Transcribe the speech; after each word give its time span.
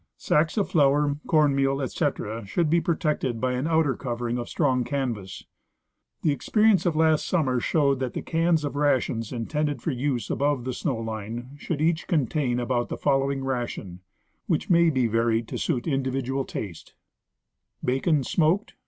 Sacks 0.17 0.57
of 0.57 0.67
flour, 0.67 1.17
corn 1.27 1.55
meal, 1.55 1.79
etc., 1.79 2.43
sh 2.47 2.57
ould 2.57 2.71
be 2.71 2.81
protected 2.81 3.39
by 3.39 3.51
an 3.51 3.67
outer 3.67 3.95
covering 3.95 4.39
of 4.39 4.49
strong 4.49 4.83
canvas. 4.83 5.43
The 6.23 6.35
expe 6.35 6.55
rience 6.63 6.87
of 6.87 6.95
last 6.95 7.27
summer 7.27 7.59
showed 7.59 7.99
that 7.99 8.13
the 8.15 8.23
cans 8.23 8.63
of 8.63 8.75
rations 8.75 9.31
intended 9.31 9.79
for 9.79 9.91
use 9.91 10.31
above 10.31 10.63
the 10.63 10.73
snow 10.73 10.97
line 10.97 11.51
should 11.59 11.81
each 11.81 12.07
contain 12.07 12.59
about 12.59 12.89
the 12.89 12.97
fol 12.97 13.19
lowing 13.19 13.43
ration, 13.43 13.99
which 14.47 14.71
may 14.71 14.89
be 14.89 15.05
varied 15.05 15.47
to 15.49 15.59
suit 15.59 15.85
individual 15.87 16.45
taste: 16.45 16.95
Bacon, 17.85 18.23
smoked 18.23 18.73